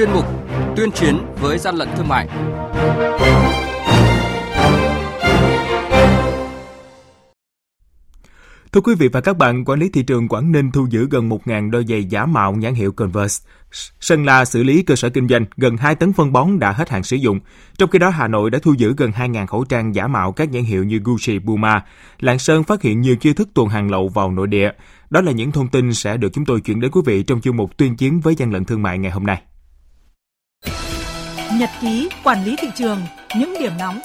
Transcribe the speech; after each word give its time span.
chuyên 0.00 0.12
mục 0.12 0.24
Tuyên 0.76 0.90
chiến 0.90 1.18
với 1.40 1.58
gian 1.58 1.74
lận 1.74 1.88
thương 1.96 2.08
mại. 2.08 2.28
Thưa 8.72 8.80
quý 8.80 8.94
vị 8.98 9.08
và 9.08 9.20
các 9.20 9.36
bạn, 9.36 9.64
quản 9.64 9.80
lý 9.80 9.88
thị 9.88 10.02
trường 10.02 10.28
Quảng 10.28 10.52
Ninh 10.52 10.70
thu 10.72 10.86
giữ 10.90 11.08
gần 11.10 11.28
1.000 11.28 11.70
đôi 11.70 11.84
giày 11.88 12.04
giả 12.04 12.26
mạo 12.26 12.52
nhãn 12.52 12.74
hiệu 12.74 12.92
Converse. 12.92 13.48
Sơn 14.00 14.24
La 14.24 14.44
xử 14.44 14.62
lý 14.62 14.82
cơ 14.82 14.96
sở 14.96 15.08
kinh 15.08 15.28
doanh 15.28 15.44
gần 15.56 15.76
2 15.76 15.94
tấn 15.94 16.12
phân 16.12 16.32
bón 16.32 16.58
đã 16.58 16.72
hết 16.72 16.90
hạn 16.90 17.02
sử 17.02 17.16
dụng. 17.16 17.40
Trong 17.78 17.90
khi 17.90 17.98
đó, 17.98 18.08
Hà 18.08 18.28
Nội 18.28 18.50
đã 18.50 18.58
thu 18.62 18.72
giữ 18.72 18.94
gần 18.96 19.10
2.000 19.10 19.46
khẩu 19.46 19.64
trang 19.64 19.94
giả 19.94 20.06
mạo 20.06 20.32
các 20.32 20.50
nhãn 20.50 20.64
hiệu 20.64 20.84
như 20.84 21.00
Gucci, 21.04 21.38
Puma. 21.38 21.84
Lạng 22.20 22.38
Sơn 22.38 22.64
phát 22.64 22.82
hiện 22.82 23.00
nhiều 23.00 23.16
chiêu 23.16 23.34
thức 23.34 23.48
tuần 23.54 23.68
hàng 23.68 23.90
lậu 23.90 24.08
vào 24.08 24.32
nội 24.32 24.46
địa. 24.46 24.70
Đó 25.10 25.20
là 25.20 25.32
những 25.32 25.52
thông 25.52 25.68
tin 25.68 25.94
sẽ 25.94 26.16
được 26.16 26.28
chúng 26.32 26.44
tôi 26.44 26.60
chuyển 26.60 26.80
đến 26.80 26.90
quý 26.90 27.00
vị 27.04 27.22
trong 27.22 27.40
chương 27.40 27.56
mục 27.56 27.76
tuyên 27.76 27.96
chiến 27.96 28.20
với 28.20 28.34
gian 28.34 28.52
lận 28.52 28.64
thương 28.64 28.82
mại 28.82 28.98
ngày 28.98 29.10
hôm 29.10 29.26
nay. 29.26 29.42
Nhật 31.60 31.70
ký 31.80 32.08
quản 32.24 32.44
lý 32.44 32.56
thị 32.58 32.68
trường, 32.74 32.98
những 33.38 33.54
điểm 33.60 33.72
nóng 33.78 34.00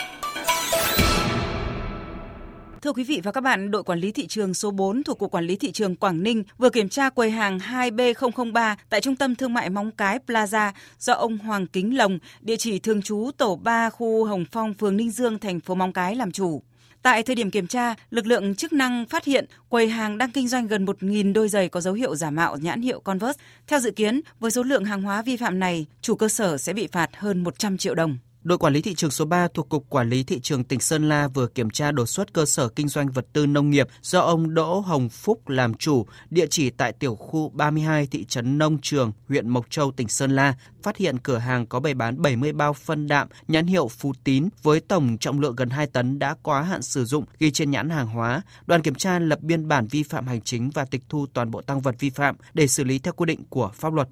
Thưa 2.81 2.93
quý 2.93 3.03
vị 3.03 3.21
và 3.23 3.31
các 3.31 3.41
bạn, 3.41 3.71
đội 3.71 3.83
quản 3.83 3.99
lý 3.99 4.11
thị 4.11 4.27
trường 4.27 4.53
số 4.53 4.71
4 4.71 5.03
thuộc 5.03 5.19
Cục 5.19 5.31
Quản 5.31 5.45
lý 5.45 5.55
Thị 5.55 5.71
trường 5.71 5.95
Quảng 5.95 6.23
Ninh 6.23 6.43
vừa 6.57 6.69
kiểm 6.69 6.89
tra 6.89 7.09
quầy 7.09 7.31
hàng 7.31 7.57
2B003 7.57 8.75
tại 8.89 9.01
Trung 9.01 9.15
tâm 9.15 9.35
Thương 9.35 9.53
mại 9.53 9.69
Móng 9.69 9.91
Cái 9.91 10.19
Plaza 10.27 10.71
do 10.99 11.13
ông 11.13 11.37
Hoàng 11.37 11.67
Kính 11.67 11.97
Lồng, 11.97 12.19
địa 12.41 12.55
chỉ 12.57 12.79
thường 12.79 13.01
trú 13.01 13.31
tổ 13.37 13.55
3 13.55 13.89
khu 13.89 14.25
Hồng 14.25 14.45
Phong, 14.51 14.73
phường 14.73 14.97
Ninh 14.97 15.11
Dương, 15.11 15.39
thành 15.39 15.59
phố 15.59 15.75
Móng 15.75 15.93
Cái 15.93 16.15
làm 16.15 16.31
chủ. 16.31 16.61
Tại 17.05 17.23
thời 17.23 17.35
điểm 17.35 17.51
kiểm 17.51 17.67
tra, 17.67 17.95
lực 18.09 18.25
lượng 18.25 18.55
chức 18.55 18.73
năng 18.73 19.05
phát 19.05 19.25
hiện 19.25 19.45
quầy 19.69 19.89
hàng 19.89 20.17
đang 20.17 20.31
kinh 20.31 20.47
doanh 20.47 20.67
gần 20.67 20.85
1.000 20.85 21.33
đôi 21.33 21.49
giày 21.49 21.69
có 21.69 21.81
dấu 21.81 21.93
hiệu 21.93 22.15
giả 22.15 22.29
mạo 22.29 22.57
nhãn 22.57 22.81
hiệu 22.81 22.99
Converse. 22.99 23.41
Theo 23.67 23.79
dự 23.79 23.91
kiến, 23.91 24.21
với 24.39 24.51
số 24.51 24.63
lượng 24.63 24.85
hàng 24.85 25.01
hóa 25.01 25.21
vi 25.21 25.37
phạm 25.37 25.59
này, 25.59 25.85
chủ 26.01 26.15
cơ 26.15 26.27
sở 26.27 26.57
sẽ 26.57 26.73
bị 26.73 26.87
phạt 26.87 27.09
hơn 27.17 27.43
100 27.43 27.77
triệu 27.77 27.95
đồng. 27.95 28.17
Đội 28.45 28.57
quản 28.57 28.73
lý 28.73 28.81
thị 28.81 28.95
trường 28.95 29.11
số 29.11 29.25
3 29.25 29.47
thuộc 29.53 29.69
Cục 29.69 29.89
Quản 29.89 30.09
lý 30.09 30.23
Thị 30.23 30.39
trường 30.39 30.63
tỉnh 30.63 30.79
Sơn 30.79 31.09
La 31.09 31.27
vừa 31.27 31.47
kiểm 31.47 31.69
tra 31.69 31.91
đột 31.91 32.05
xuất 32.05 32.33
cơ 32.33 32.45
sở 32.45 32.69
kinh 32.69 32.87
doanh 32.87 33.11
vật 33.11 33.25
tư 33.33 33.45
nông 33.45 33.69
nghiệp 33.69 33.87
do 34.01 34.19
ông 34.19 34.53
Đỗ 34.53 34.79
Hồng 34.79 35.09
Phúc 35.09 35.49
làm 35.49 35.73
chủ, 35.73 36.05
địa 36.29 36.45
chỉ 36.49 36.69
tại 36.69 36.93
tiểu 36.93 37.15
khu 37.15 37.49
32 37.49 38.07
thị 38.07 38.25
trấn 38.25 38.57
Nông 38.57 38.77
Trường, 38.81 39.11
huyện 39.29 39.49
Mộc 39.49 39.69
Châu, 39.69 39.91
tỉnh 39.91 40.07
Sơn 40.07 40.35
La, 40.35 40.53
phát 40.83 40.97
hiện 40.97 41.17
cửa 41.17 41.37
hàng 41.37 41.65
có 41.65 41.79
bày 41.79 41.93
bán 41.93 42.21
70 42.21 42.53
bao 42.53 42.73
phân 42.73 43.07
đạm 43.07 43.27
nhãn 43.47 43.67
hiệu 43.67 43.87
Phú 43.87 44.13
Tín 44.23 44.49
với 44.63 44.79
tổng 44.79 45.17
trọng 45.17 45.39
lượng 45.39 45.55
gần 45.55 45.69
2 45.69 45.87
tấn 45.87 46.19
đã 46.19 46.35
quá 46.43 46.61
hạn 46.61 46.81
sử 46.81 47.05
dụng 47.05 47.25
ghi 47.39 47.51
trên 47.51 47.71
nhãn 47.71 47.89
hàng 47.89 48.07
hóa. 48.07 48.41
Đoàn 48.65 48.81
kiểm 48.81 48.95
tra 48.95 49.19
lập 49.19 49.39
biên 49.41 49.67
bản 49.67 49.87
vi 49.87 50.03
phạm 50.03 50.27
hành 50.27 50.41
chính 50.41 50.69
và 50.69 50.85
tịch 50.85 51.01
thu 51.09 51.25
toàn 51.33 51.51
bộ 51.51 51.61
tăng 51.61 51.81
vật 51.81 51.95
vi 51.99 52.09
phạm 52.09 52.35
để 52.53 52.67
xử 52.67 52.83
lý 52.83 52.99
theo 52.99 53.13
quy 53.13 53.25
định 53.25 53.43
của 53.49 53.71
pháp 53.73 53.93
luật. 53.93 54.07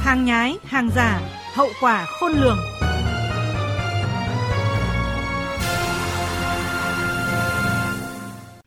Hàng 0.00 0.24
nhái, 0.24 0.56
hàng 0.64 0.90
giả, 0.96 1.43
hậu 1.54 1.70
quả 1.80 2.06
khôn 2.06 2.32
lường. 2.32 2.58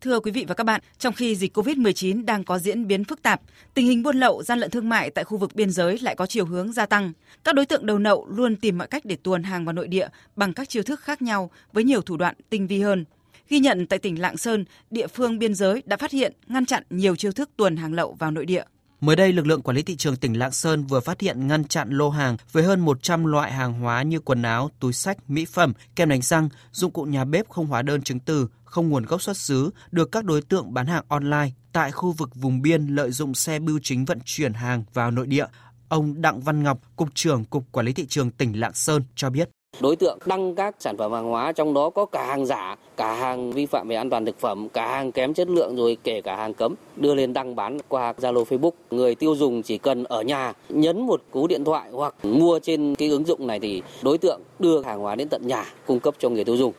Thưa 0.01 0.19
quý 0.19 0.31
vị 0.31 0.45
và 0.47 0.55
các 0.55 0.63
bạn, 0.63 0.81
trong 0.97 1.13
khi 1.13 1.35
dịch 1.35 1.57
COVID-19 1.57 2.25
đang 2.25 2.43
có 2.43 2.59
diễn 2.59 2.87
biến 2.87 3.03
phức 3.03 3.21
tạp, 3.21 3.41
tình 3.73 3.87
hình 3.87 4.03
buôn 4.03 4.17
lậu, 4.17 4.43
gian 4.43 4.59
lận 4.59 4.71
thương 4.71 4.89
mại 4.89 5.09
tại 5.09 5.23
khu 5.23 5.37
vực 5.37 5.55
biên 5.55 5.71
giới 5.71 5.99
lại 6.01 6.15
có 6.15 6.25
chiều 6.25 6.45
hướng 6.45 6.71
gia 6.71 6.85
tăng. 6.85 7.11
Các 7.43 7.55
đối 7.55 7.65
tượng 7.65 7.85
đầu 7.85 7.99
nậu 7.99 8.27
luôn 8.29 8.55
tìm 8.55 8.77
mọi 8.77 8.87
cách 8.87 9.05
để 9.05 9.15
tuồn 9.23 9.43
hàng 9.43 9.65
vào 9.65 9.73
nội 9.73 9.87
địa 9.87 10.07
bằng 10.35 10.53
các 10.53 10.69
chiêu 10.69 10.83
thức 10.83 10.99
khác 10.99 11.21
nhau 11.21 11.51
với 11.73 11.83
nhiều 11.83 12.01
thủ 12.01 12.17
đoạn 12.17 12.35
tinh 12.49 12.67
vi 12.67 12.81
hơn. 12.81 13.05
Ghi 13.49 13.59
nhận 13.59 13.87
tại 13.87 13.99
tỉnh 13.99 14.21
Lạng 14.21 14.37
Sơn, 14.37 14.65
địa 14.91 15.07
phương 15.07 15.39
biên 15.39 15.55
giới 15.55 15.83
đã 15.85 15.97
phát 15.97 16.11
hiện, 16.11 16.33
ngăn 16.47 16.65
chặn 16.65 16.83
nhiều 16.89 17.15
chiêu 17.15 17.31
thức 17.31 17.49
tuồn 17.57 17.75
hàng 17.75 17.93
lậu 17.93 18.15
vào 18.19 18.31
nội 18.31 18.45
địa. 18.45 18.63
Mới 19.01 19.15
đây, 19.15 19.33
lực 19.33 19.47
lượng 19.47 19.61
quản 19.61 19.77
lý 19.77 19.83
thị 19.83 19.95
trường 19.95 20.15
tỉnh 20.15 20.39
Lạng 20.39 20.51
Sơn 20.51 20.83
vừa 20.83 20.99
phát 20.99 21.21
hiện 21.21 21.47
ngăn 21.47 21.63
chặn 21.63 21.89
lô 21.89 22.09
hàng 22.09 22.37
với 22.51 22.63
hơn 22.63 22.79
100 22.79 23.25
loại 23.25 23.51
hàng 23.51 23.73
hóa 23.73 24.01
như 24.01 24.19
quần 24.19 24.41
áo, 24.41 24.69
túi 24.79 24.93
sách, 24.93 25.29
mỹ 25.29 25.45
phẩm, 25.45 25.73
kem 25.95 26.09
đánh 26.09 26.21
răng, 26.21 26.49
dụng 26.71 26.91
cụ 26.91 27.03
nhà 27.03 27.25
bếp 27.25 27.49
không 27.49 27.67
hóa 27.67 27.81
đơn 27.81 28.01
chứng 28.01 28.19
từ, 28.19 28.47
không 28.65 28.89
nguồn 28.89 29.05
gốc 29.05 29.21
xuất 29.21 29.37
xứ 29.37 29.69
được 29.91 30.11
các 30.11 30.25
đối 30.25 30.41
tượng 30.41 30.73
bán 30.73 30.87
hàng 30.87 31.05
online 31.07 31.49
tại 31.73 31.91
khu 31.91 32.11
vực 32.11 32.35
vùng 32.35 32.61
biên 32.61 32.87
lợi 32.87 33.11
dụng 33.11 33.33
xe 33.33 33.59
bưu 33.59 33.79
chính 33.83 34.05
vận 34.05 34.19
chuyển 34.25 34.53
hàng 34.53 34.83
vào 34.93 35.11
nội 35.11 35.27
địa. 35.27 35.45
Ông 35.89 36.21
Đặng 36.21 36.41
Văn 36.41 36.63
Ngọc, 36.63 36.79
Cục 36.95 37.15
trưởng 37.15 37.45
Cục 37.45 37.71
Quản 37.71 37.85
lý 37.85 37.93
Thị 37.93 38.05
trường 38.09 38.31
tỉnh 38.31 38.59
Lạng 38.59 38.73
Sơn 38.73 39.03
cho 39.15 39.29
biết. 39.29 39.49
Đối 39.79 39.95
tượng 39.95 40.17
đăng 40.25 40.55
các 40.55 40.75
sản 40.79 40.97
phẩm 40.97 41.11
hàng 41.11 41.29
hóa 41.29 41.51
trong 41.51 41.73
đó 41.73 41.89
có 41.89 42.05
cả 42.05 42.25
hàng 42.25 42.45
giả, 42.45 42.75
cả 42.97 43.13
hàng 43.13 43.51
vi 43.51 43.65
phạm 43.65 43.87
về 43.87 43.95
an 43.95 44.09
toàn 44.09 44.25
thực 44.25 44.39
phẩm, 44.39 44.69
cả 44.69 44.87
hàng 44.87 45.11
kém 45.11 45.33
chất 45.33 45.49
lượng 45.49 45.75
rồi 45.75 45.97
kể 46.03 46.21
cả 46.21 46.35
hàng 46.35 46.53
cấm 46.53 46.75
đưa 46.95 47.15
lên 47.15 47.33
đăng 47.33 47.55
bán 47.55 47.77
qua 47.87 48.13
Zalo 48.17 48.43
Facebook. 48.43 48.71
Người 48.91 49.15
tiêu 49.15 49.35
dùng 49.35 49.61
chỉ 49.61 49.77
cần 49.77 50.03
ở 50.03 50.21
nhà 50.21 50.53
nhấn 50.69 51.01
một 51.01 51.21
cú 51.31 51.47
điện 51.47 51.63
thoại 51.63 51.89
hoặc 51.91 52.15
mua 52.23 52.59
trên 52.59 52.95
cái 52.95 53.09
ứng 53.09 53.25
dụng 53.25 53.47
này 53.47 53.59
thì 53.59 53.81
đối 54.01 54.17
tượng 54.17 54.41
đưa 54.59 54.81
hàng 54.81 54.99
hóa 54.99 55.15
đến 55.15 55.29
tận 55.29 55.47
nhà 55.47 55.65
cung 55.87 55.99
cấp 55.99 56.15
cho 56.19 56.29
người 56.29 56.43
tiêu 56.43 56.57
dùng. 56.57 56.73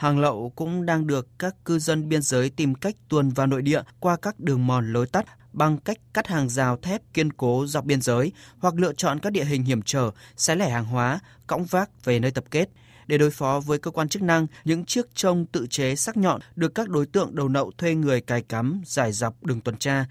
Hàng 0.00 0.18
lậu 0.18 0.52
cũng 0.56 0.86
đang 0.86 1.06
được 1.06 1.28
các 1.38 1.54
cư 1.64 1.78
dân 1.78 2.08
biên 2.08 2.22
giới 2.22 2.50
tìm 2.50 2.74
cách 2.74 2.94
tuồn 3.08 3.28
vào 3.28 3.46
nội 3.46 3.62
địa 3.62 3.82
qua 3.98 4.16
các 4.22 4.40
đường 4.40 4.66
mòn 4.66 4.92
lối 4.92 5.06
tắt 5.06 5.24
bằng 5.52 5.78
cách 5.78 5.96
cắt 6.14 6.26
hàng 6.26 6.48
rào 6.48 6.76
thép 6.76 7.02
kiên 7.14 7.32
cố 7.32 7.66
dọc 7.66 7.84
biên 7.84 8.00
giới 8.00 8.32
hoặc 8.58 8.74
lựa 8.74 8.92
chọn 8.92 9.18
các 9.20 9.32
địa 9.32 9.44
hình 9.44 9.64
hiểm 9.64 9.82
trở, 9.82 10.10
xé 10.36 10.54
lẻ 10.54 10.70
hàng 10.70 10.84
hóa, 10.84 11.20
cõng 11.46 11.64
vác 11.64 12.04
về 12.04 12.20
nơi 12.20 12.30
tập 12.30 12.44
kết. 12.50 12.68
Để 13.06 13.18
đối 13.18 13.30
phó 13.30 13.60
với 13.60 13.78
cơ 13.78 13.90
quan 13.90 14.08
chức 14.08 14.22
năng, 14.22 14.46
những 14.64 14.84
chiếc 14.84 15.14
trông 15.14 15.46
tự 15.46 15.66
chế 15.70 15.96
sắc 15.96 16.16
nhọn 16.16 16.40
được 16.56 16.74
các 16.74 16.88
đối 16.88 17.06
tượng 17.06 17.34
đầu 17.34 17.48
nậu 17.48 17.72
thuê 17.78 17.94
người 17.94 18.20
cài 18.20 18.42
cắm 18.42 18.82
dài 18.84 19.12
dọc 19.12 19.44
đường 19.44 19.60
tuần 19.60 19.76
tra. 19.76 20.06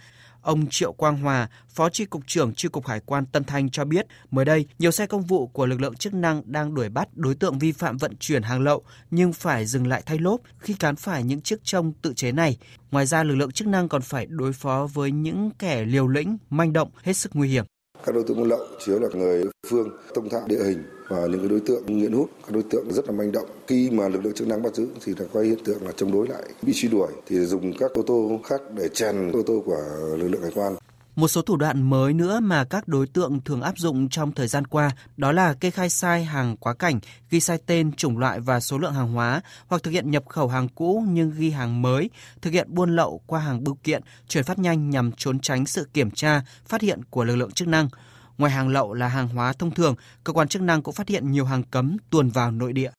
Ông 0.50 0.68
Triệu 0.70 0.94
Quang 0.94 1.18
Hòa, 1.18 1.50
Phó 1.70 1.90
Tri 1.90 2.06
Cục 2.06 2.28
trưởng 2.28 2.54
Tri 2.54 2.68
Cục 2.68 2.88
Hải 2.88 3.00
quan 3.06 3.26
Tân 3.26 3.44
Thanh 3.44 3.70
cho 3.70 3.86
biết, 3.86 4.08
mới 4.32 4.46
đây, 4.46 4.66
nhiều 4.80 4.92
xe 4.92 5.08
công 5.08 5.22
vụ 5.22 5.48
của 5.48 5.66
lực 5.66 5.82
lượng 5.82 5.96
chức 5.96 6.14
năng 6.14 6.42
đang 6.46 6.74
đuổi 6.76 6.90
bắt 6.90 7.08
đối 7.14 7.36
tượng 7.36 7.60
vi 7.60 7.72
phạm 7.72 7.98
vận 7.98 8.16
chuyển 8.20 8.44
hàng 8.44 8.62
lậu 8.62 8.84
nhưng 9.12 9.34
phải 9.34 9.66
dừng 9.66 9.88
lại 9.88 10.04
thay 10.06 10.20
lốp 10.20 10.42
khi 10.60 10.74
cán 10.74 10.96
phải 10.96 11.24
những 11.24 11.42
chiếc 11.42 11.64
trông 11.64 11.94
tự 12.02 12.14
chế 12.14 12.32
này. 12.32 12.58
Ngoài 12.92 13.06
ra, 13.06 13.24
lực 13.24 13.36
lượng 13.36 13.52
chức 13.52 13.68
năng 13.68 13.90
còn 13.90 14.02
phải 14.02 14.26
đối 14.26 14.54
phó 14.54 14.88
với 14.94 15.12
những 15.12 15.52
kẻ 15.60 15.86
liều 15.86 16.08
lĩnh, 16.08 16.38
manh 16.50 16.74
động, 16.74 16.90
hết 17.04 17.14
sức 17.14 17.32
nguy 17.36 17.50
hiểm. 17.50 17.66
Các 18.06 18.16
đối 18.16 18.24
tượng 18.24 18.38
buôn 18.38 18.50
lậu 18.50 18.66
chứa 18.86 19.00
là 19.00 19.08
người 19.14 19.44
phương 19.68 19.90
thông 20.16 20.30
thạo 20.30 20.42
địa 20.48 20.64
hình 20.64 20.84
và 21.10 21.28
những 21.28 21.40
cái 21.40 21.50
đối 21.50 21.60
tượng 21.60 21.84
nghiện 21.86 22.12
hút, 22.12 22.30
các 22.46 22.54
đối 22.54 22.64
tượng 22.64 22.94
rất 22.94 23.06
là 23.06 23.12
manh 23.12 23.32
động. 23.32 23.46
Khi 23.68 23.90
mà 23.90 24.08
lực 24.08 24.24
lượng 24.24 24.34
chức 24.34 24.48
năng 24.48 24.64
bắt 24.64 24.76
giữ 24.76 24.88
thì 25.06 25.14
là 25.20 25.26
quay 25.34 25.46
hiện 25.46 25.64
tượng 25.64 25.86
là 25.86 25.92
chống 25.92 26.12
đối 26.12 26.28
lại, 26.28 26.44
bị 26.62 26.74
truy 26.76 26.90
đuổi 26.90 27.08
thì 27.26 27.40
dùng 27.46 27.74
các 27.80 27.92
ô 27.94 28.02
tô 28.02 28.40
khác 28.44 28.62
để 28.76 28.90
chèn 28.94 29.32
ô 29.32 29.42
tô 29.42 29.64
của 29.66 29.82
lực 30.18 30.28
lượng 30.28 30.42
hải 30.42 30.52
quan. 30.56 30.76
Một 31.20 31.28
số 31.28 31.42
thủ 31.42 31.56
đoạn 31.56 31.90
mới 31.90 32.14
nữa 32.14 32.40
mà 32.40 32.64
các 32.64 32.88
đối 32.88 33.08
tượng 33.08 33.42
thường 33.46 33.62
áp 33.62 33.78
dụng 33.78 34.10
trong 34.10 34.32
thời 34.32 34.48
gian 34.48 34.68
qua 34.68 34.92
đó 35.18 35.32
là 35.32 35.54
kê 35.54 35.72
khai 35.72 35.90
sai 35.90 36.24
hàng 36.24 36.58
quá 36.58 36.74
cảnh, 36.74 37.00
ghi 37.30 37.40
sai 37.40 37.58
tên, 37.66 37.92
chủng 37.92 38.18
loại 38.18 38.40
và 38.40 38.60
số 38.60 38.78
lượng 38.78 38.94
hàng 38.94 39.14
hóa 39.14 39.42
hoặc 39.68 39.84
thực 39.84 39.92
hiện 39.92 40.12
nhập 40.12 40.24
khẩu 40.30 40.48
hàng 40.48 40.68
cũ 40.68 41.04
nhưng 41.08 41.32
ghi 41.38 41.52
hàng 41.52 41.82
mới, 41.82 42.10
thực 42.42 42.54
hiện 42.54 42.68
buôn 42.70 42.96
lậu 42.96 43.22
qua 43.26 43.40
hàng 43.40 43.64
bưu 43.64 43.78
kiện, 43.84 44.02
chuyển 44.28 44.44
phát 44.44 44.60
nhanh 44.60 44.90
nhằm 44.90 45.12
trốn 45.12 45.40
tránh 45.40 45.66
sự 45.66 45.88
kiểm 45.94 46.12
tra, 46.12 46.42
phát 46.68 46.82
hiện 46.82 47.04
của 47.10 47.24
lực 47.24 47.36
lượng 47.36 47.52
chức 47.52 47.68
năng. 47.68 47.90
Ngoài 48.38 48.52
hàng 48.52 48.70
lậu 48.70 48.94
là 48.94 49.08
hàng 49.08 49.28
hóa 49.28 49.54
thông 49.54 49.72
thường, 49.72 49.96
cơ 50.24 50.34
quan 50.34 50.48
chức 50.48 50.62
năng 50.62 50.82
cũng 50.82 50.94
phát 50.94 51.08
hiện 51.08 51.32
nhiều 51.32 51.46
hàng 51.46 51.64
cấm 51.64 51.98
tuồn 52.10 52.30
vào 52.30 52.52
nội 52.52 52.74
địa. 52.74 52.92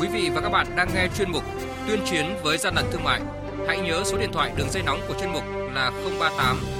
Quý 0.00 0.08
vị 0.12 0.30
và 0.34 0.40
các 0.40 0.48
bạn 0.48 0.66
đang 0.76 0.88
nghe 0.94 1.08
chuyên 1.18 1.30
mục 1.30 1.42
Tuyên 1.88 2.00
chiến 2.10 2.26
với 2.42 2.58
gian 2.58 2.74
lận 2.74 2.84
thương 2.92 3.04
mại. 3.04 3.20
Hãy 3.68 3.80
nhớ 3.80 4.02
số 4.04 4.18
điện 4.18 4.30
thoại 4.32 4.52
đường 4.56 4.70
dây 4.70 4.82
nóng 4.82 5.00
của 5.08 5.14
chuyên 5.20 5.32
mục 5.32 5.42
là 5.74 5.92
038 6.20 6.79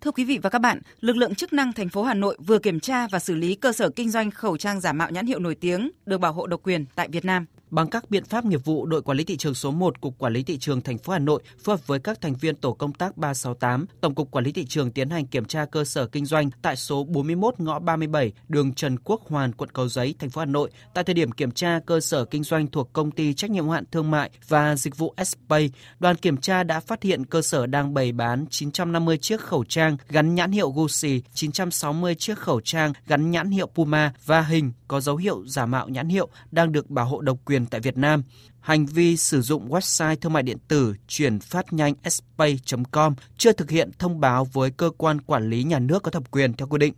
Thưa 0.00 0.10
quý 0.10 0.24
vị 0.24 0.38
và 0.42 0.50
các 0.50 0.58
bạn, 0.58 0.80
lực 1.00 1.16
lượng 1.16 1.34
chức 1.34 1.52
năng 1.52 1.72
thành 1.72 1.88
phố 1.88 2.02
Hà 2.02 2.14
Nội 2.14 2.36
vừa 2.46 2.58
kiểm 2.58 2.80
tra 2.80 3.06
và 3.10 3.18
xử 3.18 3.34
lý 3.34 3.54
cơ 3.54 3.72
sở 3.72 3.90
kinh 3.90 4.10
doanh 4.10 4.30
khẩu 4.30 4.56
trang 4.56 4.80
giả 4.80 4.92
mạo 4.92 5.10
nhãn 5.10 5.26
hiệu 5.26 5.38
nổi 5.38 5.54
tiếng 5.54 5.90
được 6.06 6.18
bảo 6.18 6.32
hộ 6.32 6.46
độc 6.46 6.60
quyền 6.62 6.84
tại 6.94 7.08
Việt 7.08 7.24
Nam. 7.24 7.46
Bằng 7.70 7.86
các 7.86 8.10
biện 8.10 8.24
pháp 8.24 8.44
nghiệp 8.44 8.64
vụ, 8.64 8.86
đội 8.86 9.02
quản 9.02 9.18
lý 9.18 9.24
thị 9.24 9.36
trường 9.36 9.54
số 9.54 9.70
1 9.70 10.00
Cục 10.00 10.18
Quản 10.18 10.32
lý 10.32 10.42
thị 10.42 10.58
trường 10.58 10.80
thành 10.80 10.98
phố 10.98 11.12
Hà 11.12 11.18
Nội 11.18 11.42
phối 11.64 11.76
hợp 11.76 11.86
với 11.86 11.98
các 12.00 12.20
thành 12.20 12.34
viên 12.34 12.56
tổ 12.56 12.72
công 12.72 12.92
tác 12.92 13.16
368, 13.16 13.86
Tổng 14.00 14.14
cục 14.14 14.30
Quản 14.30 14.44
lý 14.44 14.52
thị 14.52 14.66
trường 14.66 14.90
tiến 14.90 15.10
hành 15.10 15.26
kiểm 15.26 15.44
tra 15.44 15.64
cơ 15.64 15.84
sở 15.84 16.06
kinh 16.06 16.26
doanh 16.26 16.50
tại 16.62 16.76
số 16.76 17.04
41 17.04 17.60
ngõ 17.60 17.78
37, 17.78 18.32
đường 18.48 18.74
Trần 18.74 18.96
Quốc 19.04 19.22
Hoàn, 19.28 19.52
quận 19.52 19.70
Cầu 19.70 19.88
Giấy, 19.88 20.14
thành 20.18 20.30
phố 20.30 20.40
Hà 20.40 20.44
Nội. 20.44 20.70
Tại 20.94 21.04
thời 21.04 21.14
điểm 21.14 21.32
kiểm 21.32 21.50
tra 21.50 21.80
cơ 21.86 22.00
sở 22.00 22.24
kinh 22.24 22.42
doanh 22.42 22.66
thuộc 22.66 22.92
công 22.92 23.10
ty 23.10 23.34
trách 23.34 23.50
nhiệm 23.50 23.68
hạn 23.68 23.84
thương 23.92 24.10
mại 24.10 24.30
và 24.48 24.76
dịch 24.76 24.96
vụ 24.96 25.14
Spay, 25.24 25.70
đoàn 25.98 26.16
kiểm 26.16 26.36
tra 26.36 26.62
đã 26.62 26.80
phát 26.80 27.02
hiện 27.02 27.24
cơ 27.26 27.42
sở 27.42 27.66
đang 27.66 27.94
bày 27.94 28.12
bán 28.12 28.46
950 28.50 29.18
chiếc 29.18 29.40
khẩu 29.40 29.64
trang 29.64 29.96
gắn 30.08 30.34
nhãn 30.34 30.52
hiệu 30.52 30.70
Gucci, 30.70 31.22
960 31.34 32.14
chiếc 32.14 32.38
khẩu 32.38 32.60
trang 32.60 32.92
gắn 33.06 33.30
nhãn 33.30 33.50
hiệu 33.50 33.66
Puma 33.66 34.12
và 34.26 34.42
hình 34.42 34.72
có 34.88 35.00
dấu 35.00 35.16
hiệu 35.16 35.42
giả 35.46 35.66
mạo 35.66 35.88
nhãn 35.88 36.08
hiệu 36.08 36.28
đang 36.50 36.72
được 36.72 36.90
bảo 36.90 37.06
hộ 37.06 37.20
độc 37.20 37.38
quyền 37.44 37.59
quyền 37.60 37.66
tại 37.70 37.80
Việt 37.80 37.98
Nam. 37.98 38.22
Hành 38.60 38.86
vi 38.86 39.16
sử 39.16 39.40
dụng 39.40 39.68
website 39.68 40.16
thương 40.20 40.32
mại 40.32 40.42
điện 40.42 40.56
tử 40.68 40.94
chuyển 41.08 41.38
phát 41.38 41.72
nhanh 41.72 41.94
spay.com 42.04 43.14
chưa 43.36 43.52
thực 43.52 43.70
hiện 43.70 43.90
thông 43.98 44.20
báo 44.20 44.46
với 44.52 44.70
cơ 44.70 44.90
quan 44.98 45.20
quản 45.20 45.50
lý 45.50 45.62
nhà 45.62 45.78
nước 45.78 46.02
có 46.02 46.10
thẩm 46.10 46.22
quyền 46.30 46.52
theo 46.52 46.68
quy 46.68 46.78
định. 46.78 46.94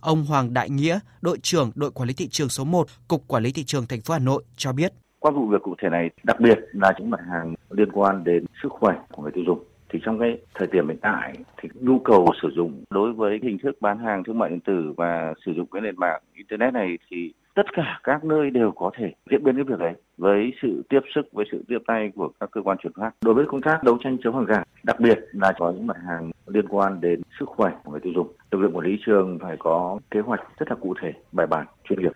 Ông 0.00 0.24
Hoàng 0.24 0.54
Đại 0.54 0.70
Nghĩa, 0.70 0.98
đội 1.20 1.38
trưởng 1.42 1.70
đội 1.74 1.90
quản 1.90 2.08
lý 2.08 2.14
thị 2.14 2.28
trường 2.28 2.48
số 2.48 2.64
1, 2.64 2.86
Cục 3.08 3.28
Quản 3.28 3.42
lý 3.42 3.52
thị 3.52 3.64
trường 3.64 3.86
thành 3.86 4.00
phố 4.00 4.14
Hà 4.14 4.20
Nội 4.20 4.44
cho 4.56 4.72
biết. 4.72 4.92
Qua 5.18 5.30
vụ 5.30 5.46
việc 5.46 5.62
cụ 5.62 5.74
thể 5.82 5.88
này, 5.88 6.10
đặc 6.22 6.40
biệt 6.40 6.58
là 6.72 6.92
những 6.98 7.10
mặt 7.10 7.20
hàng 7.30 7.54
liên 7.70 7.92
quan 7.92 8.24
đến 8.24 8.44
sức 8.62 8.68
khỏe 8.72 8.94
của 9.12 9.22
người 9.22 9.32
tiêu 9.34 9.44
dùng 9.46 9.64
thì 9.92 9.98
trong 10.04 10.18
cái 10.18 10.38
thời 10.54 10.68
điểm 10.72 10.88
hiện 10.88 10.98
tại 11.02 11.34
thì 11.62 11.68
nhu 11.80 11.98
cầu 11.98 12.26
sử 12.42 12.48
dụng 12.56 12.84
đối 12.90 13.12
với 13.12 13.38
hình 13.42 13.58
thức 13.62 13.76
bán 13.80 13.98
hàng 13.98 14.24
thương 14.24 14.38
mại 14.38 14.50
điện 14.50 14.60
tử 14.60 14.92
và 14.96 15.34
sử 15.46 15.52
dụng 15.52 15.66
cái 15.72 15.82
nền 15.82 15.96
mạng 15.96 16.22
internet 16.34 16.74
này 16.74 16.98
thì 17.10 17.32
tất 17.56 17.72
cả 17.72 18.00
các 18.04 18.24
nơi 18.24 18.50
đều 18.50 18.72
có 18.76 18.90
thể 18.98 19.12
diễn 19.30 19.44
biến 19.44 19.54
cái 19.54 19.64
việc 19.64 19.78
đấy 19.78 19.94
với 20.18 20.52
sự 20.62 20.82
tiếp 20.88 21.00
sức, 21.14 21.22
với 21.32 21.44
sự 21.52 21.64
tiếp 21.68 21.78
tay 21.86 22.10
của 22.14 22.30
các 22.40 22.50
cơ 22.50 22.60
quan 22.64 22.78
chuyển 22.78 22.92
phát 22.92 23.10
đối 23.24 23.34
với 23.34 23.44
công 23.48 23.62
tác 23.62 23.82
đấu 23.84 23.98
tranh 24.04 24.16
chống 24.24 24.34
hàng 24.34 24.46
giả, 24.48 24.64
đặc 24.82 25.00
biệt 25.00 25.18
là 25.32 25.52
có 25.58 25.70
những 25.70 25.86
mặt 25.86 25.96
hàng 26.06 26.30
liên 26.46 26.68
quan 26.68 27.00
đến 27.00 27.22
sức 27.38 27.48
khỏe 27.48 27.72
của 27.84 27.90
người 27.90 28.00
tiêu 28.00 28.12
dùng, 28.16 28.32
lực 28.50 28.58
lượng 28.58 28.76
quản 28.76 28.86
lý 28.86 28.98
trường 29.06 29.38
phải 29.42 29.56
có 29.58 29.98
kế 30.10 30.20
hoạch 30.20 30.40
rất 30.58 30.70
là 30.70 30.76
cụ 30.80 30.94
thể, 31.02 31.12
bài 31.32 31.46
bản, 31.46 31.66
chuyên 31.88 32.00
nghiệp. 32.00 32.12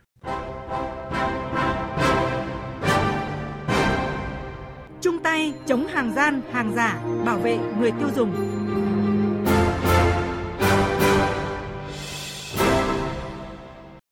Chung 5.01 5.19
tay 5.23 5.53
chống 5.67 5.87
hàng 5.87 6.13
gian, 6.13 6.41
hàng 6.53 6.73
giả, 6.73 7.03
bảo 7.27 7.39
vệ 7.39 7.59
người 7.81 7.91
tiêu 7.99 8.09
dùng. 8.15 8.31